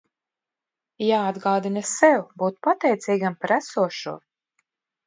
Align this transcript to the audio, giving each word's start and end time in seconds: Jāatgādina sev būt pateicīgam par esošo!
Jāatgādina 1.07 1.85
sev 1.91 2.27
būt 2.43 2.59
pateicīgam 2.69 3.39
par 3.45 3.57
esošo! 3.61 4.21